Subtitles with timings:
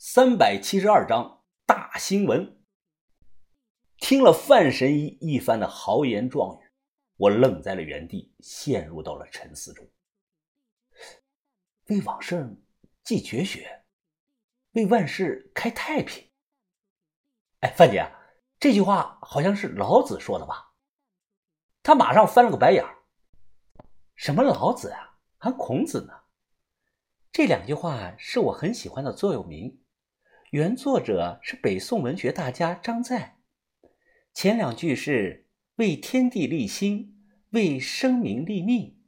[0.00, 2.62] 三百七十二章大新闻。
[3.96, 6.70] 听了范神医一番的豪言壮语，
[7.16, 9.84] 我愣在了原地，陷入到了沉思中。
[11.86, 12.62] 为往圣
[13.02, 13.82] 继绝学，
[14.70, 16.24] 为万世开太平。
[17.62, 18.08] 哎，范姐，
[18.60, 20.74] 这句话好像是老子说的吧？
[21.82, 22.98] 他马上翻了个白眼儿。
[24.14, 26.12] 什么老子啊，还孔子呢？
[27.32, 29.82] 这两句话是我很喜欢的座右铭，
[30.50, 33.36] 原作者是北宋文学大家张载。
[34.32, 38.98] 前两句是为天地立心，为生民立命。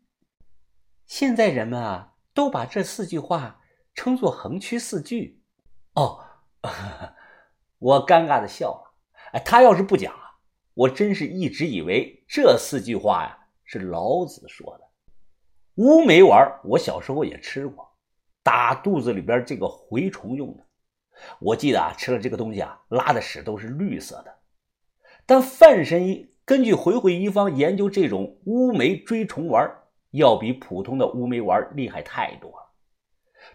[1.06, 3.62] 现在人们啊，都把这四句话
[3.94, 5.42] 称作横区四句。
[5.94, 6.22] 哦，
[7.78, 8.94] 我尴尬的笑了。
[9.32, 10.36] 哎，他要是不讲啊，
[10.74, 14.84] 我真是一直以为这四句话呀是老子说的。
[15.76, 17.96] 乌梅丸，我小时候也吃过。
[18.42, 20.66] 打肚子里边这个蛔虫用的，
[21.38, 24.38] 我记得啊，吃了这个东西啊，拉的屎都是绿色的。
[25.26, 29.70] 但范神医根据回回医方研究，这种乌梅追虫丸
[30.10, 32.72] 要比普通的乌梅丸厉害太多了。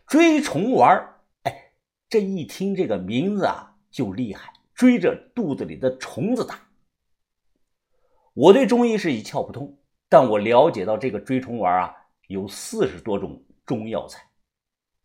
[0.08, 1.74] 追虫丸，哎，
[2.10, 6.60] 这一听这个名字啊就厉害，追着肚子里的虫子打。
[8.34, 9.78] 我对中医是一窍不通，
[10.10, 11.96] 但我了解到这个追虫丸啊
[12.28, 14.22] 有四十多种中药材。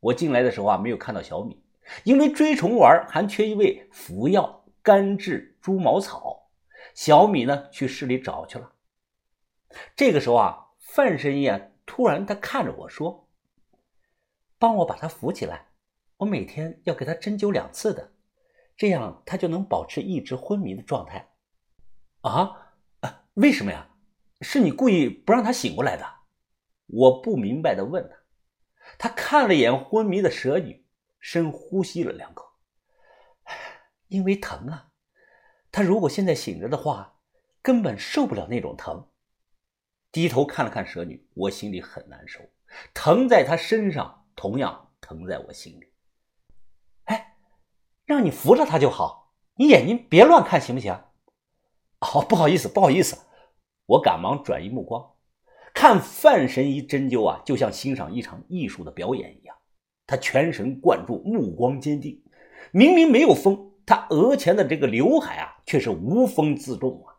[0.01, 1.63] 我进来的时候啊，没有看到小米，
[2.05, 6.51] 因为追虫丸还缺一味服药干治猪毛草。
[6.95, 8.73] 小米呢，去市里找去了。
[9.95, 13.29] 这个时候啊，范神医啊，突然他看着我说
[14.59, 15.69] ：“帮我把他扶起来，
[16.17, 18.13] 我每天要给他针灸两次的，
[18.77, 21.31] 这样他就能保持一直昏迷的状态。”
[22.23, 22.75] 啊，
[23.35, 23.87] 为什么呀？
[24.43, 26.05] 是你故意不让他醒过来的？
[26.87, 28.17] 我不明白的问他。
[28.99, 30.85] 他看了眼昏迷的蛇女，
[31.21, 32.51] 深呼吸了两口。
[34.09, 34.91] 因为疼啊，
[35.71, 37.21] 他如果现在醒着的话，
[37.63, 39.07] 根本受不了那种疼。
[40.11, 42.41] 低头看了看蛇女，我心里很难受，
[42.93, 45.93] 疼在他身上，同样疼在我心里。
[47.05, 47.37] 哎，
[48.05, 50.93] 让你扶着他就好，你眼睛别乱看，行不行？
[52.01, 53.17] 哦，不好意思，不好意思，
[53.87, 55.15] 我赶忙转移目光。
[55.73, 59.57] 看范神医针灸啊，就像欣赏一场艺术的表演一样。
[60.11, 62.21] 他全神贯注，目光坚定。
[62.73, 67.15] 明明没有风，他额前的这个刘海啊，却是无风自动啊。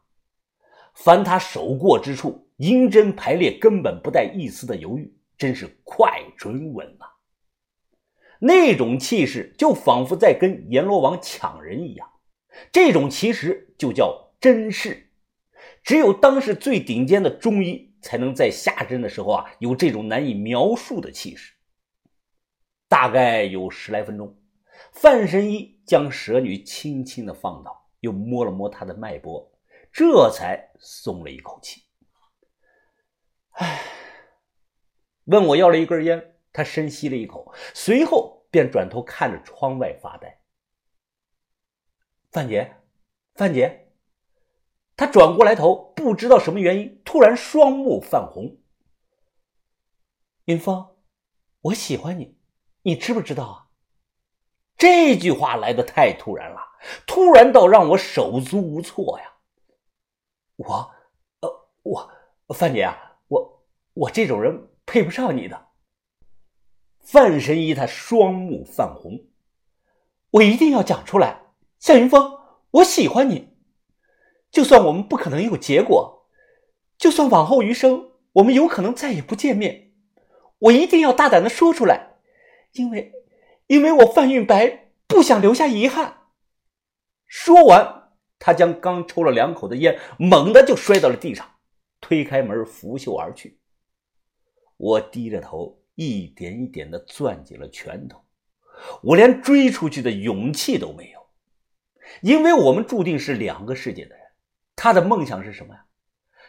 [0.94, 7.07] 凡他手过之处，银针排列，根本不带一丝的犹豫，真是快准稳啊！
[8.40, 12.06] 那种气势，就仿佛在跟阎罗王抢人一样。
[12.74, 15.07] 这种其实就叫真势。
[15.81, 17.90] 只有当时最顶尖的中医。
[18.03, 21.53] 才能在下针的时候啊，有这种难以描述的气势。
[22.91, 24.38] 大概有十来分钟，
[24.91, 29.50] 范神医将蛇女轻轻的放倒，又摸了摸她的脉搏，
[29.94, 31.85] 这才松了一口气。
[33.51, 33.81] 唉，
[35.24, 40.41] 问我要了一根烟，他深吸了一口，随后便转头看着窗外发呆。
[42.30, 42.75] 范姐，
[43.35, 43.94] 范姐。
[44.97, 48.57] 他转过来头，不知道什么原因，突然双目泛红。
[50.44, 50.97] 云峰，
[51.62, 52.38] 我喜欢你，
[52.84, 53.68] 你知不知道啊？
[54.78, 56.59] 这句话来的太突然了，
[57.06, 59.25] 突然到让我手足无措呀。
[60.56, 60.92] 我，
[61.42, 62.12] 呃，我，
[62.56, 65.68] 范姐啊，我，我这种人配不上你的。
[67.00, 69.25] 范神医他双目泛红，
[70.31, 71.42] 我一定要讲出来，
[71.80, 72.40] 向云峰，
[72.72, 73.56] 我喜欢你。
[74.50, 76.28] 就算我们不可能有结果，
[76.98, 79.92] 就算往后余生我们有可能再也不见面，
[80.58, 82.10] 我一定要大胆的说出来，
[82.73, 83.13] 因为，
[83.67, 86.17] 因为我范运白不想留下遗憾。
[87.27, 91.49] 说完，他将刚抽了两口的烟猛地就摔到了地上，
[91.99, 93.59] 推开门拂袖而去。
[94.77, 98.25] 我低着头，一点一点的攥紧了拳头，
[99.03, 101.19] 我连追出去的勇气都没有，
[102.21, 104.25] 因为我们注定是两个世界的人。
[104.75, 105.85] 他的梦想是什么呀？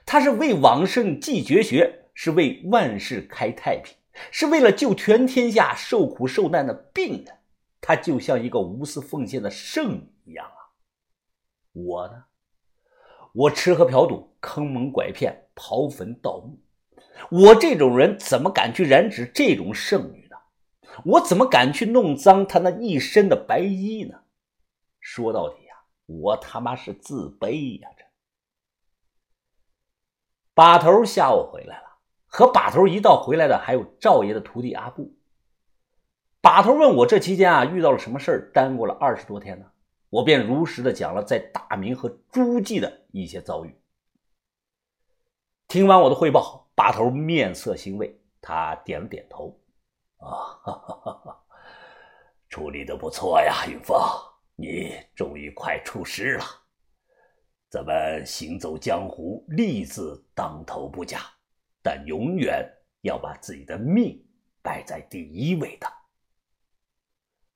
[0.06, 3.94] 他是为往圣继绝学，是为万世开太平，
[4.31, 7.38] 是为了救全天下受苦受难的病人。
[7.81, 10.70] 他就像一个无私奉献的圣女一样啊！
[11.73, 12.26] 我呢？
[13.35, 16.61] 我吃喝嫖赌，坑蒙拐骗，刨坟盗墓。
[17.31, 20.37] 我这种人怎么敢去染指这种圣女呢？
[21.05, 24.23] 我怎么敢去弄脏她那一身的白衣呢？
[25.00, 25.75] 说到底呀，
[26.06, 27.88] 我他妈是自卑呀！
[27.97, 28.05] 这。
[30.55, 31.91] 把头下午回来了，
[32.32, 35.14] 和把头一道回来的还有赵爷的徒弟阿布。
[36.40, 39.67] 把头问我这期间啊遇到了什么事儿，耽误了二十多天呢？
[40.08, 43.79] 我便如实的讲了在大明和诸暨的一些遭遇。
[45.69, 49.58] 听完我的汇报，把头面色欣慰，他点了点头
[50.17, 50.28] ：“啊，
[50.62, 51.44] 哈哈哈
[52.49, 53.99] 处理的不错呀，云峰，
[54.56, 56.44] 你终于快出师了。
[57.69, 61.20] 咱们行走江湖，利字当头不假，
[61.82, 62.67] 但永远
[63.00, 64.25] 要把自己的命
[64.62, 65.87] 摆在第一位的。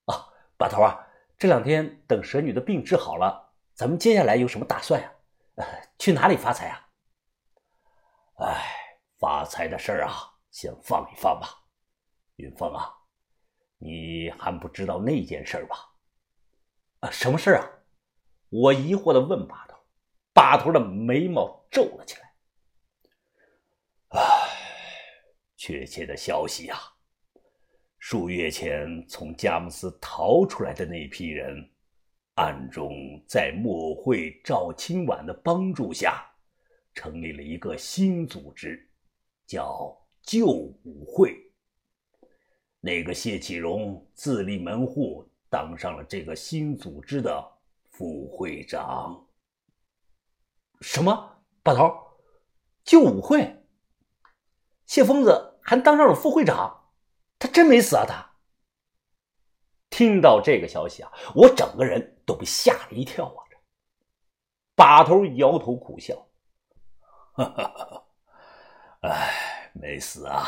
[0.06, 0.28] 啊，
[0.58, 1.02] 把头啊！”
[1.38, 5.12] 这两天等蛇女的病治好了，咱们接下来有什么打算呀？
[5.56, 5.64] 呃，
[5.98, 6.88] 去哪里发财啊？
[8.38, 10.12] 哎，发财的事儿啊，
[10.50, 11.48] 先放一放吧。
[12.36, 12.90] 云峰啊，
[13.78, 15.76] 你还不知道那件事吧？
[17.00, 17.68] 啊，什么事啊？
[18.48, 19.78] 我疑惑的问把头，
[20.32, 22.34] 把头的眉毛皱了起来。
[24.08, 24.20] 唉，
[25.66, 26.78] 确切的消息呀。
[27.98, 31.68] 数月前从佳木斯逃出来的那批人，
[32.36, 36.24] 暗中在墨会赵清婉的帮助下，
[36.94, 38.88] 成立了一个新组织，
[39.44, 39.92] 叫
[40.22, 41.36] 救武会。
[42.78, 47.44] 那个谢启荣自立门户，当上了这个新组织的
[47.90, 49.20] 副会长。
[50.80, 51.42] 什么？
[51.60, 51.92] 把头？
[52.84, 53.52] 救武会？
[54.84, 56.84] 谢疯子还当上了副会长？
[57.40, 58.06] 他真没死啊！
[58.06, 58.32] 他
[59.90, 63.42] 听到这个消息啊，我整个人都被吓了一跳啊！
[64.76, 66.14] 把头摇头苦笑
[67.34, 68.06] ：“哈哈，
[69.00, 70.46] 哎，没死啊！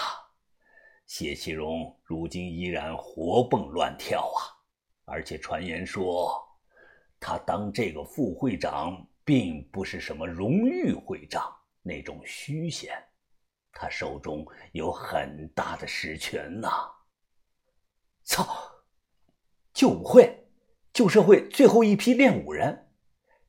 [1.06, 4.54] 谢其荣如今依然活蹦乱跳啊！
[5.06, 6.46] 而且传言说，
[7.18, 12.92] 他当这个副会长，并不是什么荣誉会长那种虚衔。”
[13.72, 16.68] 他手中有很大的实权呐！
[18.24, 18.46] 操！
[19.72, 20.48] 旧舞会，
[20.92, 22.90] 旧社会最后一批练武人，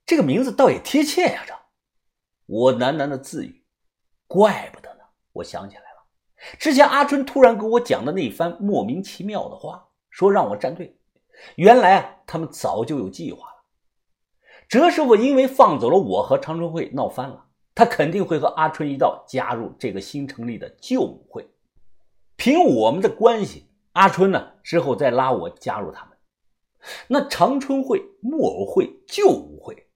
[0.06, 1.44] 这个名字倒也贴切呀！
[1.48, 1.54] 这，
[2.46, 3.66] 我喃喃的自语。
[4.28, 5.02] 怪不得呢！
[5.32, 6.08] 我想起来了，
[6.60, 11.00] 之前阿春突然跟我讲的那番莫名其妙的话，说让我站队。
[11.56, 13.56] 原来啊，他们早就有计划了。
[14.68, 17.49] 哲师傅因为放走了我和长春会，闹翻了。
[17.80, 21.50] 他肯定会和阿春一道加入这个新成立的旧舞会。
[22.36, 26.18] 凭我们的关系，阿春呢之后再拉我加入他们。
[27.08, 29.88] 那长春会、木偶会、旧舞会，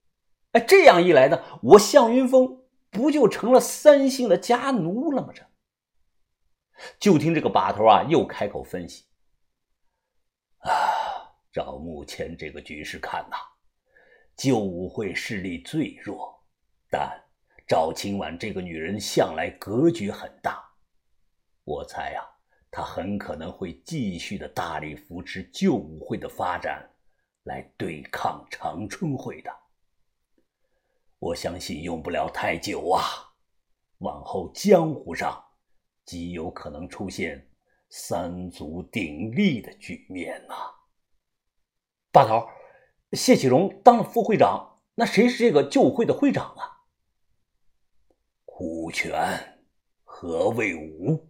[0.53, 5.33] 哎，这样一来呢，我向云峰不就成了三姓的家奴了吗？
[5.35, 5.43] 这，
[7.01, 9.03] 就听这个把头啊又开口分析：
[10.59, 10.71] 啊，
[11.51, 13.35] 照目前这个局势看呐，
[14.37, 16.41] 旧舞会势力最弱，
[16.89, 17.21] 但。
[17.65, 20.63] 赵清婉这个女人向来格局很大，
[21.63, 22.21] 我猜呀，
[22.69, 26.89] 她很可能会继续的大力扶持旧舞会的发展，
[27.43, 29.51] 来对抗长春会的。
[31.19, 33.01] 我相信用不了太久啊，
[33.99, 35.41] 往后江湖上
[36.03, 37.49] 极有可能出现
[37.89, 40.55] 三足鼎立的局面呐。
[42.11, 42.45] 大头，
[43.13, 46.72] 谢启荣当了副会长，那谁是这个旧武会的会长啊？
[48.93, 49.11] 权，
[50.03, 51.27] 何卫武？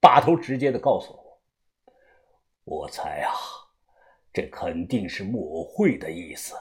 [0.00, 1.42] 把头直接的告诉我。
[2.64, 3.30] 我猜啊，
[4.32, 6.54] 这肯定是木偶会的意思，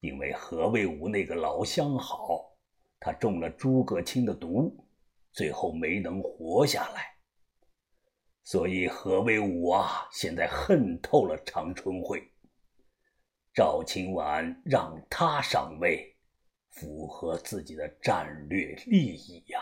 [0.00, 2.56] 因为何卫武那个老相好，
[3.00, 4.86] 他中了诸葛青的毒，
[5.32, 7.16] 最后没能活下来，
[8.44, 12.22] 所以何卫武啊，现在恨透了长春会。
[13.52, 16.15] 赵清婉让他上位。
[16.76, 19.58] 符合自己的战略利益呀！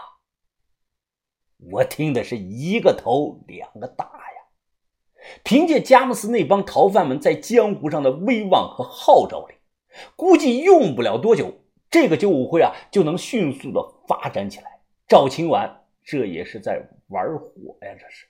[1.71, 5.30] 我听的是一个头两个大呀！
[5.44, 9.54] 凭借佳木斯那帮逃犯们在江湖上的威望和号召力，
[10.16, 14.80] 估计用不了多久，这个九五会啊就能迅速的发展起来。
[15.06, 17.94] 赵清婉这也是在玩火呀！
[17.94, 18.26] 这是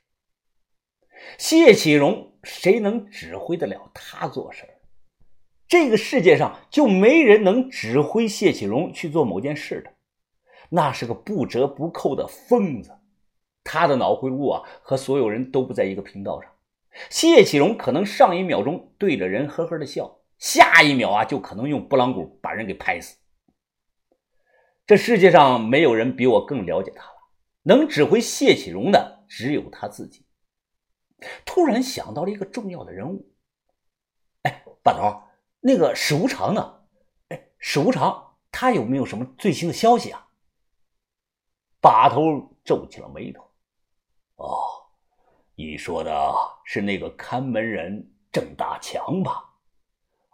[1.39, 4.69] 谢启荣，谁能指挥得了他做事
[5.67, 9.93] 这个世界上就没人能指挥谢启荣去做某件事的，
[10.69, 12.99] 那是个不折不扣的疯子。
[13.65, 16.51] 他的脑回路啊和所有人都不在一个频道上。
[17.11, 23.17] 谢启荣可能上一秒钟对着人呵呵的笑，下一秒啊就可能用拨浪鼓把人给拍死。
[24.87, 27.17] 这世界上没有人比我更了解他了，
[27.63, 30.27] 能指挥谢启荣的只有他自己。
[31.47, 33.27] 突然想到了一个重要的人物，
[34.43, 35.24] 哎，把头。
[35.67, 36.83] 那个史无常呢？
[37.29, 40.29] 哎，史无常他有没有什么最新的消息啊？
[41.81, 43.43] 把头皱起了眉头。
[44.35, 44.53] 哦，
[45.55, 46.13] 你说的
[46.67, 49.55] 是那个看门人郑大强吧？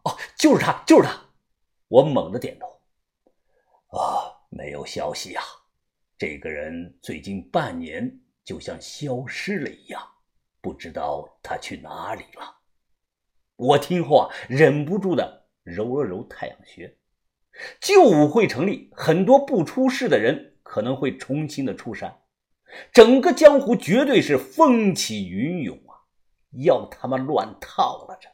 [0.03, 1.17] 哦，就是他，就是他！
[1.87, 2.67] 我猛地点头。
[3.97, 5.45] 啊，没有消息啊！
[6.19, 10.05] 这个人最近半年就像消失了一样，
[10.61, 12.57] 不知道他去哪里了。
[13.61, 16.97] 我听后啊，忍不住的揉了揉太阳穴。
[17.79, 22.21] 旧武会成立，很多不出事的人可能会重新的出山，
[22.90, 26.09] 整个江湖绝对是风起云涌啊！
[26.64, 28.31] 要他妈乱套了这！